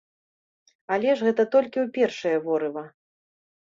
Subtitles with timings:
[0.95, 2.89] Але ж гэта толькі ў першае ворыва.